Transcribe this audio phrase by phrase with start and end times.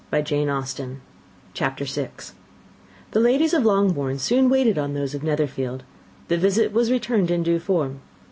[0.09, 0.95] The
[3.13, 5.83] ladies of Longbourn soon waited on those of Netherfield.
[6.27, 8.01] The visit was returned in due form.